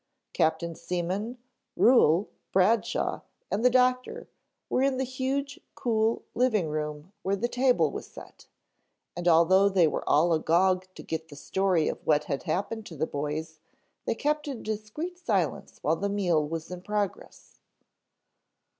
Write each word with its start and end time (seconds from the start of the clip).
Captain 0.33 0.73
Seaman, 0.73 1.37
Ruhel, 1.77 2.27
Bradshaw 2.51 3.21
and 3.51 3.63
the 3.63 3.69
doctor 3.69 4.27
were 4.67 4.81
in 4.81 4.97
the 4.97 5.03
huge 5.03 5.59
cool 5.75 6.23
living 6.33 6.69
room 6.69 7.13
where 7.21 7.35
the 7.35 7.47
table 7.47 7.91
was 7.91 8.07
set, 8.07 8.47
and 9.15 9.27
although 9.27 9.69
they 9.69 9.87
were 9.87 10.03
all 10.09 10.33
agog 10.33 10.87
to 10.95 11.03
get 11.03 11.27
the 11.27 11.35
story 11.35 11.87
of 11.87 12.03
what 12.03 12.23
had 12.23 12.41
happened 12.49 12.83
to 12.87 12.95
the 12.95 13.05
boys, 13.05 13.59
they 14.05 14.15
kept 14.15 14.47
a 14.47 14.55
discreet 14.55 15.19
silence 15.19 15.77
while 15.83 15.97
the 15.97 16.09
meal 16.09 16.43
was 16.47 16.71
in 16.71 16.81
progress. 16.81 17.59